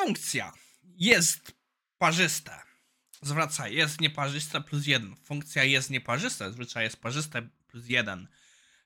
[0.00, 0.52] funkcja
[0.82, 1.52] jest
[1.98, 2.60] parzyste.
[3.22, 5.16] Zwracaj, jest nieparzyste plus jeden.
[5.24, 8.28] Funkcja jest nieparzysta, zazwyczaj jest parzyste plus jeden.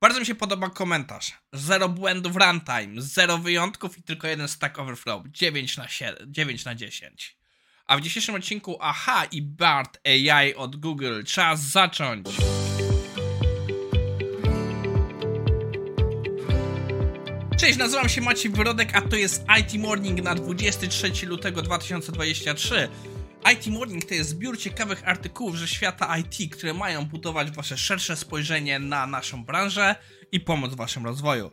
[0.00, 1.32] Bardzo mi się podoba komentarz.
[1.52, 5.22] Zero błędów runtime, zero wyjątków i tylko jeden stack overflow.
[5.26, 7.36] 9 na, 7, 9 na 10.
[7.86, 11.22] A w dzisiejszym odcinku AHA i BART AI od Google.
[11.24, 12.26] Czas zacząć!
[17.64, 22.88] Cześć, nazywam się Maciej Wyrodek, a to jest IT Morning na 23 lutego 2023.
[23.52, 28.16] IT Morning to jest zbiór ciekawych artykułów ze świata IT, które mają budować wasze szersze
[28.16, 29.96] spojrzenie na naszą branżę
[30.32, 31.50] i pomóc w waszym rozwoju.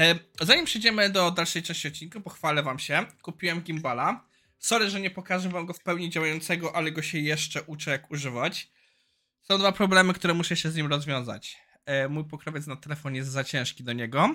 [0.00, 3.06] E, zanim przejdziemy do dalszej części odcinka, pochwalę wam się.
[3.22, 4.24] Kupiłem gimbala.
[4.58, 8.10] Sorry, że nie pokażę wam go w pełni działającego, ale go się jeszcze uczę jak
[8.10, 8.70] używać.
[9.42, 11.58] Są dwa problemy, które muszę się z nim rozwiązać.
[11.86, 14.34] E, mój pokrowiec na telefon jest za ciężki do niego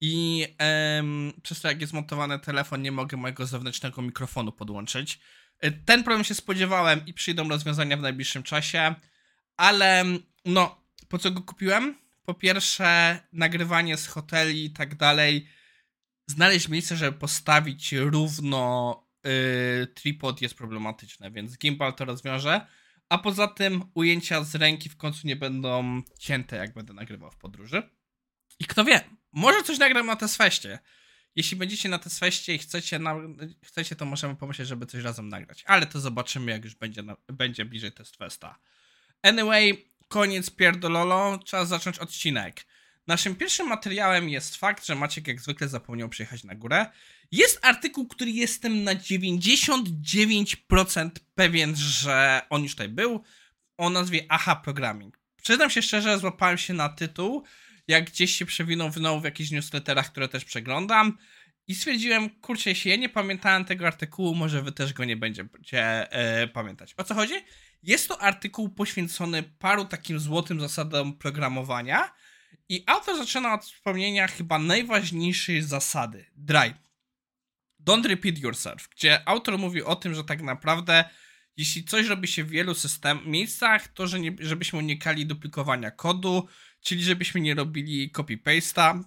[0.00, 5.20] i em, przez to, jak jest montowany telefon, nie mogę mojego zewnętrznego mikrofonu podłączyć.
[5.60, 8.94] E, ten problem się spodziewałem i przyjdą rozwiązania w najbliższym czasie,
[9.56, 10.04] ale
[10.44, 11.94] no, po co go kupiłem?
[12.24, 15.48] Po pierwsze, nagrywanie z hoteli i tak dalej.
[16.26, 22.66] Znaleźć miejsce, żeby postawić równo yy, tripod jest problematyczne, więc gimbal to rozwiąże.
[23.08, 27.36] A poza tym ujęcia z ręki w końcu nie będą cięte, jak będę nagrywał w
[27.36, 27.82] podróży.
[28.58, 29.00] I kto wie,
[29.36, 30.78] może coś nagram na Tesfeście.
[31.36, 33.16] Jeśli będziecie na Tesfeście i chcecie, na,
[33.64, 35.64] chcecie, to możemy pomyśleć, żeby coś razem nagrać.
[35.66, 38.58] Ale to zobaczymy, jak już będzie, na, będzie bliżej Testfesta.
[39.22, 42.66] Anyway, koniec pierdololo, czas zacząć odcinek.
[43.06, 46.86] Naszym pierwszym materiałem jest fakt, że Maciek jak zwykle zapomniał przyjechać na górę.
[47.32, 53.22] Jest artykuł, który jestem na 99% pewien, że on już tutaj był,
[53.76, 55.18] o nazwie AHA Programming.
[55.42, 57.44] Przyznam się szczerze, złapałem się na tytuł,
[57.88, 61.18] jak gdzieś się przewinął w jakichś newsletterach, które też przeglądam
[61.68, 66.12] i stwierdziłem, kurczę, jeśli ja nie pamiętałem tego artykułu, może wy też go nie będziecie
[66.12, 66.94] e, pamiętać.
[66.96, 67.34] O co chodzi?
[67.82, 72.12] Jest to artykuł poświęcony paru takim złotym zasadom programowania
[72.68, 76.86] i autor zaczyna od wspomnienia chyba najważniejszej zasady, drive.
[77.86, 81.04] Don't repeat yourself, gdzie autor mówi o tym, że tak naprawdę
[81.56, 86.48] jeśli coś robi się w wielu system, miejscach, to że nie, żebyśmy unikali duplikowania kodu,
[86.86, 89.02] czyli żebyśmy nie robili copy-paste'a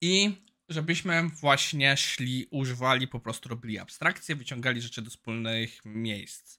[0.00, 0.30] i
[0.68, 6.58] żebyśmy właśnie szli, używali, po prostu robili abstrakcje, wyciągali rzeczy do wspólnych miejsc.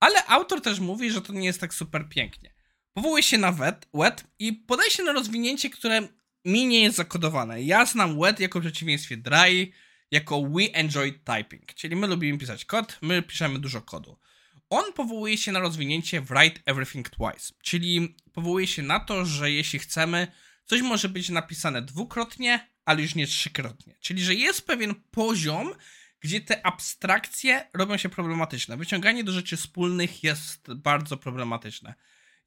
[0.00, 2.54] Ale autor też mówi, że to nie jest tak super pięknie.
[2.92, 6.08] Powołuje się na WET, WET i podaje się na rozwinięcie, które
[6.44, 7.62] mi nie jest zakodowane.
[7.62, 9.72] Ja znam WET jako przeciwieństwie Dry,
[10.10, 14.18] jako We Enjoy Typing, czyli my lubimy pisać kod, my piszemy dużo kodu.
[14.72, 19.78] On powołuje się na rozwinięcie Write Everything Twice, czyli powołuje się na to, że jeśli
[19.78, 20.26] chcemy,
[20.64, 23.96] coś może być napisane dwukrotnie, ale już nie trzykrotnie.
[24.00, 25.74] Czyli, że jest pewien poziom,
[26.20, 28.76] gdzie te abstrakcje robią się problematyczne.
[28.76, 31.94] Wyciąganie do rzeczy wspólnych jest bardzo problematyczne.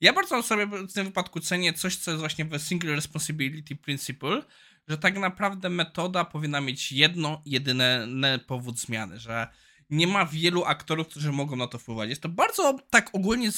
[0.02, 4.42] Ja bardzo sobie w tym wypadku cenię coś, co jest właśnie w Single Responsibility Principle,
[4.88, 8.08] że tak naprawdę metoda powinna mieć jedno, jedyne
[8.48, 9.48] powód zmiany, że
[9.90, 12.10] nie ma wielu aktorów, którzy mogą na to wpływać.
[12.10, 13.50] Jest to bardzo tak ogólnie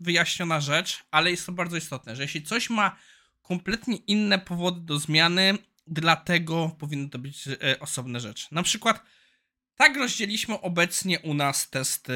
[0.00, 2.96] wyjaśniona rzecz, ale jest to bardzo istotne, że jeśli coś ma
[3.42, 8.50] kompletnie inne powody do zmiany, dlatego powinno to być e, osobna rzecz.
[8.50, 9.02] Na przykład
[9.76, 12.14] tak rozdzieliśmy obecnie u nas testy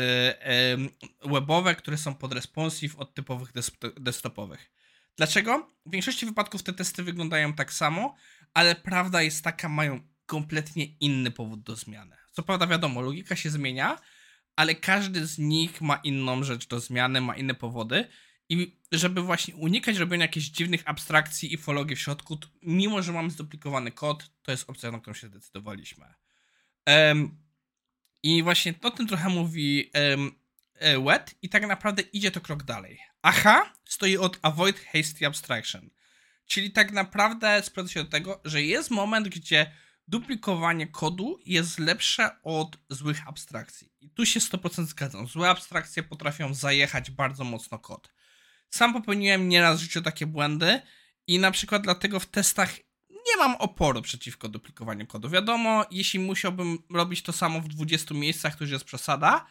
[1.24, 3.52] webowe, które są pod responsive od typowych
[4.00, 4.70] desktopowych.
[5.16, 5.70] Dlaczego?
[5.86, 8.14] W większości wypadków te testy wyglądają tak samo,
[8.54, 12.16] ale prawda jest taka, mają kompletnie inny powód do zmiany.
[12.32, 13.98] Co prawda wiadomo, logika się zmienia,
[14.56, 18.08] ale każdy z nich ma inną rzecz do zmiany, ma inne powody.
[18.48, 23.30] I żeby właśnie unikać robienia jakichś dziwnych abstrakcji i fologii w środku, mimo że mamy
[23.30, 26.14] zduplikowany kod, to jest opcja, na którą się zdecydowaliśmy.
[26.86, 27.38] Um,
[28.22, 30.32] I właśnie o tym trochę mówi um,
[31.04, 32.98] WET i tak naprawdę idzie to krok dalej.
[33.22, 35.90] AHA stoi od Avoid Hasty Abstraction,
[36.46, 39.72] czyli tak naprawdę sprowadza się do tego, że jest moment, gdzie
[40.08, 43.92] duplikowanie kodu jest lepsze od złych abstrakcji.
[44.00, 45.26] I tu się 100% zgadzam.
[45.26, 48.12] Złe abstrakcje potrafią zajechać bardzo mocno kod.
[48.70, 50.80] Sam popełniłem nieraz w życiu takie błędy
[51.26, 52.76] i na przykład dlatego w testach
[53.10, 55.28] nie mam oporu przeciwko duplikowaniu kodu.
[55.28, 59.46] Wiadomo, jeśli musiałbym robić to samo w 20 miejscach, to już jest przesada,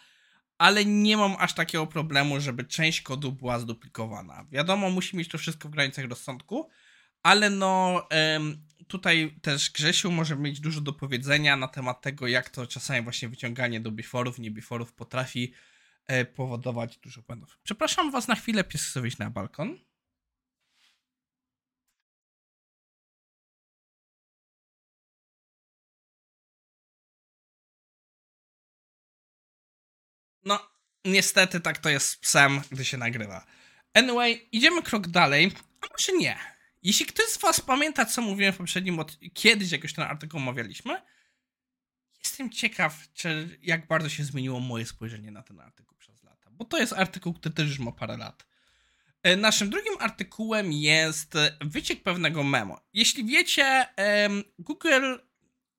[0.58, 4.46] ale nie mam aż takiego problemu, żeby część kodu była zduplikowana.
[4.52, 6.70] Wiadomo, musi mieć to wszystko w granicach rozsądku,
[7.24, 8.08] ale no
[8.88, 13.30] tutaj też Grzesiu może mieć dużo do powiedzenia na temat tego, jak to czasami właśnie
[13.30, 15.54] wyciąganie do before'ów, nie before'ów potrafi
[16.08, 17.60] e, powodować dużo błędów.
[17.64, 19.80] Przepraszam was na chwilę, pies chce wyjść na balkon.
[30.46, 30.60] No,
[31.06, 33.46] niestety tak to jest z psem, gdy się nagrywa.
[33.94, 35.52] Anyway, idziemy krok dalej,
[35.82, 36.57] a może nie.
[36.84, 39.18] Jeśli ktoś z was pamięta, co mówiłem w poprzednim, od...
[39.34, 41.02] kiedyś jakoś ten artykuł omawialiśmy,
[42.24, 46.50] jestem ciekaw, czy jak bardzo się zmieniło moje spojrzenie na ten artykuł przez lata.
[46.52, 48.48] Bo to jest artykuł, który też już ma parę lat.
[49.24, 52.82] E, Naszym drugim artykułem jest e, wyciek pewnego memo.
[52.94, 53.88] Jeśli wiecie,
[54.60, 55.16] Google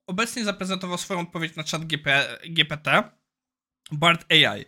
[0.06, 3.02] obecnie zaprezentował swoją odpowiedź na chat GP, GPT,
[3.92, 4.64] BART AI.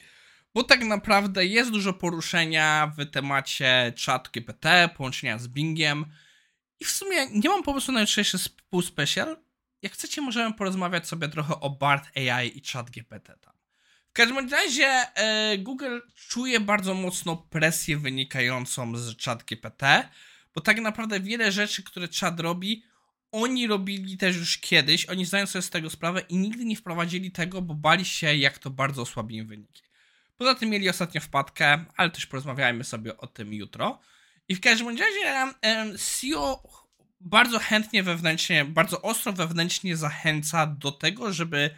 [0.55, 6.07] Bo tak naprawdę jest dużo poruszenia w temacie chat GPT, połączenia z Bingiem.
[6.81, 8.39] I w sumie nie mam pomysłu na jutrzejszy
[8.71, 9.37] pół special.
[9.83, 13.55] Jak chcecie, możemy porozmawiać sobie trochę o BART AI i chat GPT tam.
[14.11, 15.99] W każdym razie e, Google
[16.29, 20.09] czuje bardzo mocno presję wynikającą z chat GPT,
[20.55, 22.85] bo tak naprawdę wiele rzeczy, które chat robi,
[23.33, 27.31] oni robili też już kiedyś, oni zdają sobie z tego sprawę i nigdy nie wprowadzili
[27.31, 29.83] tego, bo bali się, jak to bardzo osłabi im wyniki.
[30.41, 34.01] Poza tym mieli ostatnio wpadkę, ale też porozmawiajmy sobie o tym jutro.
[34.49, 35.55] I w każdym razie
[35.99, 36.63] CEO
[37.21, 41.71] bardzo chętnie wewnętrznie, bardzo ostro wewnętrznie zachęca do tego, żeby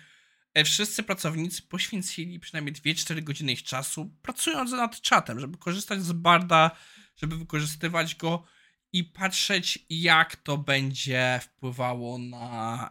[0.54, 6.12] e, wszyscy pracownicy poświęcili przynajmniej 2-4 godziny ich czasu pracując nad czatem, żeby korzystać z
[6.12, 6.70] Barda,
[7.16, 8.44] żeby wykorzystywać go
[8.92, 12.90] i patrzeć, jak to będzie wpływało na,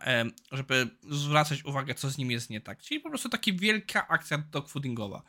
[0.51, 2.81] żeby zwracać uwagę, co z nim jest nie tak.
[2.81, 5.23] Czyli po prostu taka wielka akcja dogfoodingowa.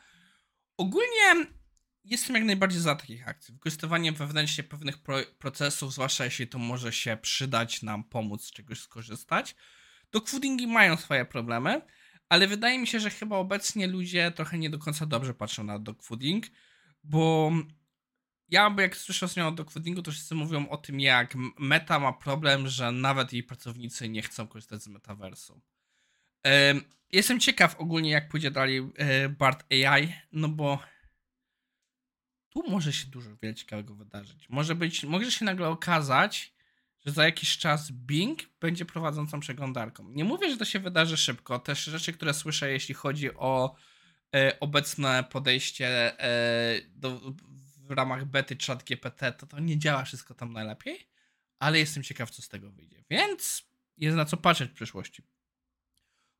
[0.77, 1.45] Ogólnie
[2.03, 3.53] jestem jak najbardziej za takich akcji.
[3.53, 8.79] Wykorzystywanie wewnętrznie pewnych pro procesów, zwłaszcza jeśli to może się przydać nam, pomóc z czegoś
[8.79, 9.55] skorzystać.
[10.11, 11.81] Dogfoodingi mają swoje problemy,
[12.29, 15.79] ale wydaje mi się, że chyba obecnie ludzie trochę nie do końca dobrze patrzą na
[15.79, 16.45] dogfooding,
[17.03, 17.51] bo
[18.49, 22.91] ja, jak słyszę o dogfoodingu, to wszyscy mówią o tym, jak Meta ma problem, że
[22.91, 25.61] nawet jej pracownicy nie chcą korzystać z metaversu.
[26.43, 30.79] Em, Jestem ciekaw ogólnie, jak pójdzie dalej e, BART AI, no bo
[32.49, 34.49] tu może się dużo wiele ciekawego wydarzyć.
[34.49, 36.53] Może być, może się nagle okazać,
[37.05, 40.09] że za jakiś czas Bing będzie prowadzącą przeglądarką.
[40.09, 41.59] Nie mówię, że to się wydarzy szybko.
[41.59, 43.75] Też rzeczy, które słyszę, jeśli chodzi o
[44.35, 47.19] e, obecne podejście e, do,
[47.77, 51.07] w ramach bety chat GPT, to to nie działa wszystko tam najlepiej,
[51.59, 53.03] ale jestem ciekaw, co z tego wyjdzie.
[53.09, 53.67] Więc
[53.97, 55.23] jest na co patrzeć w przyszłości.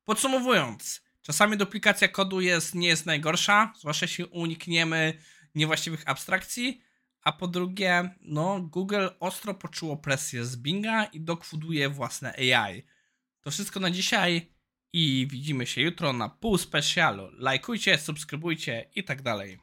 [0.04, 5.18] Podsumowując, czasami duplikacja kodu jest, nie jest najgorsza, zwłaszcza jeśli unikniemy
[5.54, 6.82] niewłaściwych abstrakcji,
[7.22, 12.82] a po drugie, no, Google ostro poczuło presję z Binga i dogfooduje własne AI.
[13.40, 14.54] To wszystko na dzisiaj
[14.92, 17.30] i widzimy się jutro na pół specjalu.
[17.32, 19.52] Lajkujcie, subskrybujcie i tak dalej.